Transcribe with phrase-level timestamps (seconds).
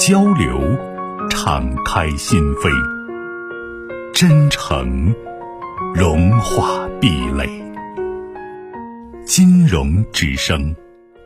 [0.00, 0.58] 交流，
[1.28, 2.70] 敞开心扉；
[4.14, 5.14] 真诚，
[5.94, 7.46] 融化壁垒。
[9.26, 10.74] 金融之声，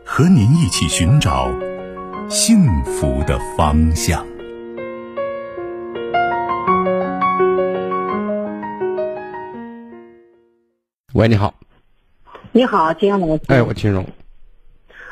[0.05, 1.49] 和您一起寻找
[2.29, 4.27] 幸福的方向。
[11.13, 11.55] 喂，你好。
[12.51, 13.43] 你好，金融老师。
[13.47, 14.05] 哎，我金融。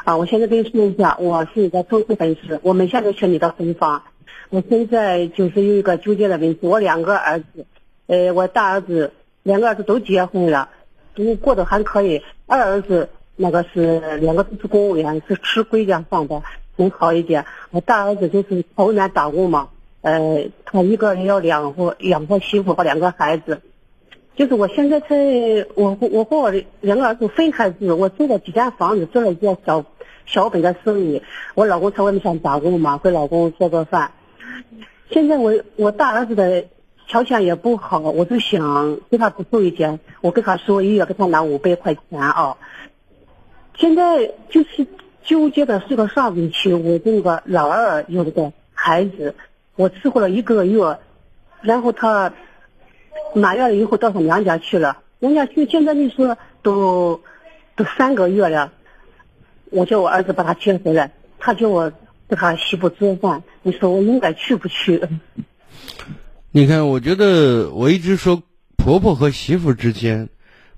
[0.05, 4.03] 啊，我现在跟你说一下，我是一个忠实粉丝，我们现在学你的分房。
[4.51, 7.65] 我现在就是有一个纠结的问题，我两个儿子，
[8.09, 9.13] 呃，我大儿子
[9.45, 10.71] 两个儿子都结婚了，
[11.15, 12.21] 都过得还可以。
[12.47, 16.43] 二儿子那个是两个都是公务员，是吃国家上的，
[16.77, 17.47] 能好一点。
[17.71, 19.69] 我大儿子就是朝南打工嘛，
[20.01, 23.61] 呃，他一个人要养活养活媳妇和两个孩子。
[24.35, 29.85] 就是我现在在我我和我的两个儿子分开住，我租了几间房子，做了一些小
[30.25, 31.23] 小本的生意。
[31.55, 34.13] 我老公在外面想打工嘛，给老公做做饭。
[35.11, 36.65] 现在我我大儿子的
[37.07, 40.01] 条件也不好，我就想给他补助一点。
[40.23, 42.57] 我跟他说一月给他拿五百块钱啊。
[43.77, 44.87] 现在就是
[45.23, 46.73] 纠结的是个啥问题？
[46.73, 49.35] 我这个老二有这个孩子，
[49.77, 50.99] 我伺候了一个月，
[51.61, 52.33] 然后他。
[53.35, 57.21] 满月了以后到他娘家去了，人家去现在你说都
[57.77, 58.73] 都三个月了，
[59.71, 61.91] 我叫我儿子把他接回来，他叫我
[62.29, 65.01] 给他媳妇做饭，你说我应该去不去？
[66.53, 68.43] 你看，我觉得我一直说
[68.77, 70.29] 婆婆和媳妇之间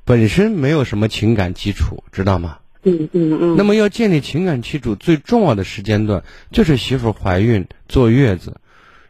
[0.05, 2.59] 本身没有什么情感基础，知道吗？
[2.84, 3.57] 嗯嗯嗯。
[3.57, 8.55] 那么要建立情感基础，最重要的时间段就是媳妇怀孕、坐月子，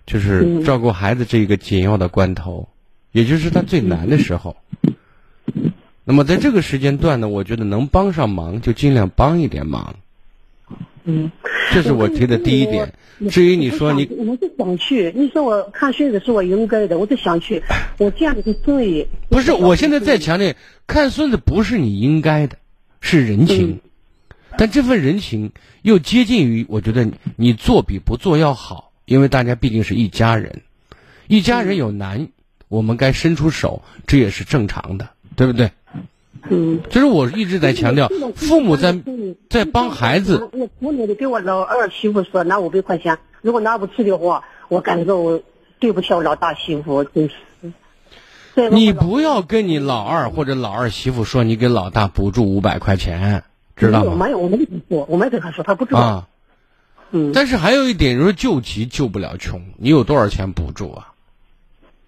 [0.07, 2.69] 就是照顾孩子这一个紧要的关头。
[3.15, 4.57] 也就是他最难的时候，
[6.03, 9.95] 那么在这个时间段呢，我觉得能帮上忙就尽量帮一点忙。
[11.05, 11.31] 嗯，
[11.73, 12.93] 这是我提的第一点。
[13.31, 15.13] 至于你说你，我是想去。
[15.15, 17.63] 你说我看孙子是我应该的，我就想去。
[17.99, 20.53] 我这样的孙子不是，我现在在强调，
[20.89, 22.57] 看孙子不是你应该的，
[23.01, 23.79] 是人情。
[24.59, 30.63] 但这份人情又接近于，我觉得你做比不做要好，因为大家毕竟是一家人，
[31.29, 32.27] 一家人有难。
[32.69, 35.71] 我们该伸出手，这也是正常的，对不对？
[36.51, 36.81] 嗯。
[36.91, 38.95] 就是我一直在强调，父母在
[39.49, 40.49] 在帮孩子。
[40.53, 45.41] 我姑娘的给我老二媳妇说拿五百块钱，如果拿不出的话，我感觉我
[45.79, 47.35] 对不起我老大媳妇，真是。
[48.71, 53.43] 你不要跟你老二或者老二媳妇说你给老大补助五百块钱，
[53.75, 54.15] 知道吗？
[54.15, 56.01] 没有，我没跟他说，我没跟他说，他不知道。
[56.01, 56.29] 啊。
[57.11, 57.33] 嗯。
[57.35, 61.14] 但是还有一点，就是救急救不了穷，你有多少钱补助啊？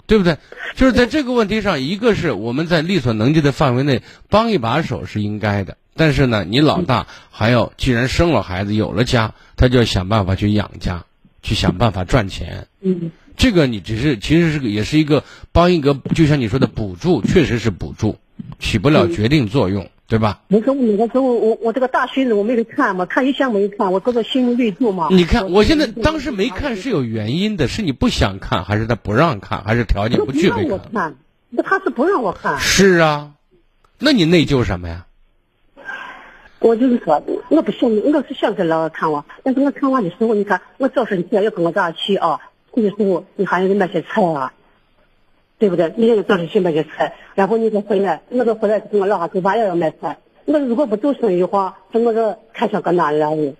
[0.06, 0.39] 对不对？
[0.75, 11.05] 就是在这个问题上，一个是我们在力所能及的范围内帮一把手是应该的，但是呢，你老大还要既然生了孩子有了家，他就要想办法去养家，
[11.43, 12.66] 去想办法赚钱。
[12.81, 18.19] 嗯，这个你只是其实是也是一个帮一个，就像你说的补助，确实是补助，
[18.59, 19.89] 起不了决定作用。
[20.09, 20.43] 对吧？
[20.47, 25.09] 那时候那个时候我我这个大孙子我没给看嘛，看一下没看，我这个心里内疚嘛。
[25.11, 31.16] 你看，我现在当时没看是有原因的，是你不想看，还是他不让看，还是条件不具备看？
[31.50, 32.59] 那他是不让我看。
[32.61, 33.33] 是啊，
[33.99, 35.06] 那你内疚什么呀？
[36.61, 42.41] 我就是说，我不想，我是想给老二看我，但是我看完的时候，你看我早晨起来要跟我这去啊，
[42.75, 44.53] 这个时候你还要买些菜啊。
[45.59, 45.93] 对不对？
[45.97, 50.19] 你也早上去买些菜，然后你再回来，我再回来跟我老汉做饭也要买菜。
[50.44, 53.55] 我如果不做生意的话，怎么着开销搁哪里来的？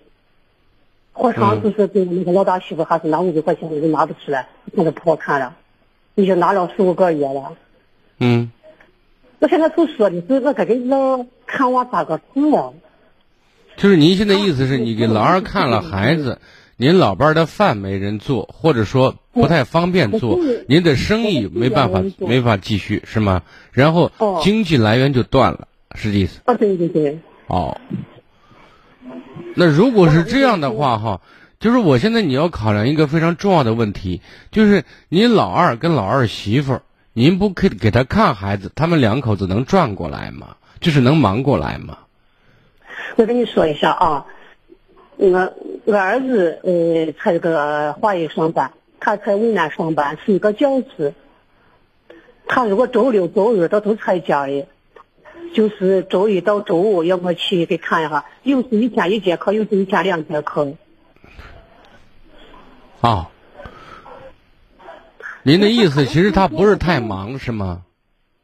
[1.15, 5.57] 我上次是给那个老大媳妇还是拿五百块钱，我就拿不出来，那个不好看了，
[6.15, 7.53] 你就拿了十五个月了。
[8.19, 8.51] 嗯。
[9.39, 12.75] 我现在就说的是，我该给老看我咋个做。
[13.77, 16.39] 就是您现在意思是你给老二看了孩子。
[16.79, 20.39] 您老伴儿的饭没人做，或者说不太方便做，
[20.69, 23.43] 您的生意没办法没法继续是吗？
[23.73, 24.13] 然后
[24.43, 26.41] 经济来源就断了，是这意思？
[26.45, 27.19] 哦，对对对。
[27.47, 27.81] 哦，
[29.55, 31.23] 那如果是这样的话哈，
[31.61, 34.21] 就是我现在你要考量一个非常重要的问题，
[34.51, 36.83] 就是您老二跟老二媳妇儿，
[37.15, 40.57] 您不可以给他看孩子，他们两口子能转过来吗？
[40.81, 42.01] 就是能忙过来吗？
[43.17, 44.27] 我跟你说一下啊，
[45.17, 45.57] 那个。
[45.87, 51.15] 我儿子呃，在这个华艺上班，他在渭南上班，是一个教师。
[52.49, 54.67] 他如果周六周日他都在家里，
[55.55, 60.75] 就是周一到周五要么去给看一下，有时一天一节课，有时一天两节课。
[63.01, 63.31] 啊，
[65.45, 67.83] 您的意思其实他不是太忙是吗？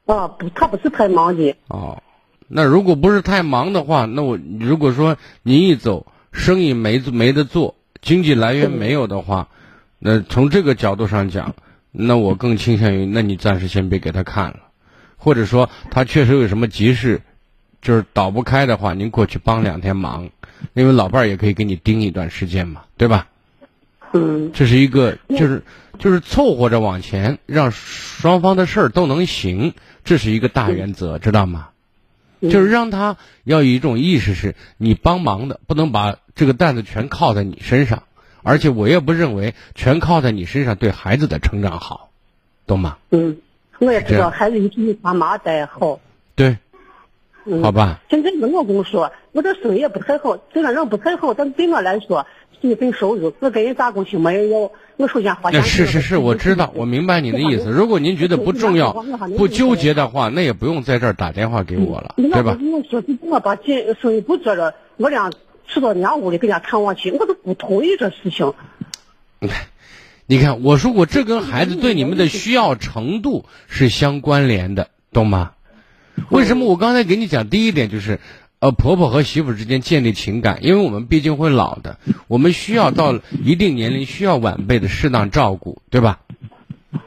[0.07, 1.57] 啊，不，他不是太忙的。
[1.67, 2.01] 哦，
[2.47, 9.49] 那如果不是太忙的话，那我如果说您一走，生意没没得做，经济来源没有的话，
[9.99, 11.55] 那从这个角度上讲，
[11.91, 14.61] 那我更倾向于，那你暂时先别给他看了，
[15.17, 17.21] 或者说他确实有什么急事，
[17.81, 20.31] 就是倒不开的话，您过去帮两天忙，
[20.75, 23.29] 因为老伴儿也可以给你盯一段时间嘛，对吧？
[24.15, 25.63] 嗯，这是一个，就是
[25.99, 29.73] 就是凑合着往前，让双方的事儿都能行，
[30.05, 31.69] 这是一个大原则，知道吗？
[32.51, 38.03] 就是让他要有一种意识，是你帮忙的，不能把这个担子全靠在你身上，
[38.43, 42.11] 而且我也不认为全靠在你身上对孩子的成长好，
[42.67, 42.99] 懂吗？
[43.11, 43.39] 嗯，
[43.79, 46.01] 我也知道孩子一直比他妈带好。
[46.35, 46.57] 对，
[47.45, 48.01] 嗯，好吧。
[48.11, 52.27] 现在我老公说，我这生意也不太好，这个人不太好，但对我来说
[52.61, 53.33] 是一份收入。
[53.41, 55.63] 我跟人打工去没人要，我首先花那钱。
[55.63, 57.71] 是是是，我知道，我明白你的意思。
[57.71, 58.93] 如果您觉得不重要、
[59.37, 62.59] 不纠结的话，那也不用在这儿打电话给我了，对吧？
[62.61, 65.31] 我说是我把这生意不做了，我俩
[65.67, 68.53] 去到人家屋里给人家看望去，我都不同意这事情。
[70.27, 75.53] 你看，我说我，这跟孩子对你们的需要程度是相关联的，懂吗？
[76.31, 78.21] 为什么我刚才给你讲第一点就是，
[78.63, 81.99] 呃，婆婆和媳妇之间建立情感，因为我们毕竟会老的，
[82.29, 86.21] 我们需要到一定年龄需要晚辈的适当照顾，对吧？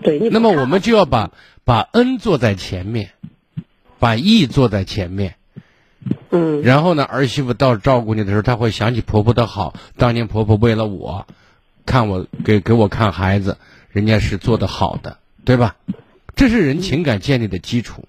[0.03, 1.31] 对，那么我们就要把
[1.63, 3.11] 把恩做在前面，
[3.99, 5.35] 把义做在前面，
[6.29, 11.25] 嗯然后呢，儿媳妇到照顾你的时候，她会想起婆婆的好，当年婆婆为了我，
[11.85, 13.57] 看我给给我看孩子，
[13.91, 15.77] 人家是做的好的，对吧？
[16.35, 18.03] 这是人情感建立的基础。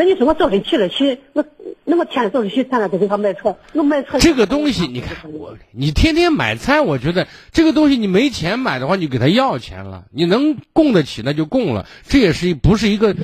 [0.00, 1.44] 那你说我早晨起来去，我
[1.84, 4.18] 那么天天早晨去天天都给他买菜，我买菜。
[4.18, 13.14] 这个东西，你看我，你天天买菜，我觉得这个东西你没钱买的话，你给他要钱了，你能供得起那就供了，这也是一不是一个，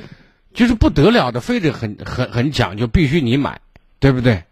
[0.53, 3.59] 就是不得了的，非得很很很讲究，必须你买，
[3.99, 4.43] 对不对？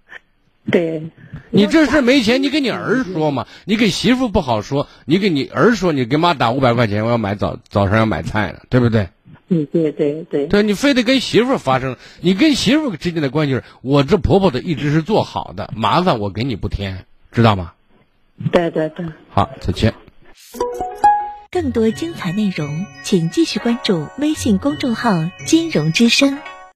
[0.71, 1.03] 对，
[1.51, 9.09] 你这事没钱，你给你儿说嘛，你给媳妇不好说，你给你儿说，你给妈打五百块钱，我要买早早上要买菜了，对不对？
[9.47, 17.73] 嗯，对对对，对，你非得跟媳妇发生，你跟媳妇之间的关系是，我这婆婆的一直是做好的，麻烦我给你不添，知道吗？
[18.51, 19.05] 对对对。
[19.29, 19.93] 好，再见。
[21.51, 25.11] 更多精彩内容，请继续关注微信公众号
[25.45, 26.39] “金融之声”。